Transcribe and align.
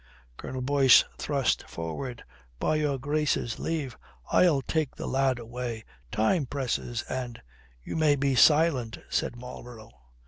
Colonel 0.35 0.63
Boyce 0.63 1.03
thrust 1.19 1.69
forward. 1.69 2.23
"By 2.59 2.77
your 2.77 2.97
Grace's 2.97 3.59
leave, 3.59 3.99
I'll 4.31 4.63
take 4.63 4.95
the 4.95 5.05
lad 5.05 5.37
away. 5.37 5.85
Time 6.11 6.47
presses 6.47 7.03
and" 7.03 7.39
"You 7.85 7.95
may 7.95 8.15
be 8.15 8.33
silent," 8.33 8.97
said 9.09 9.35
Marlborough. 9.35 9.91